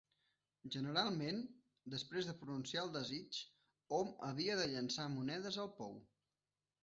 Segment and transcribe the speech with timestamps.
[0.75, 1.41] Generalment,
[1.95, 3.39] després de pronunciar el desig,
[3.99, 5.93] hom havia de llançar monedes al pou.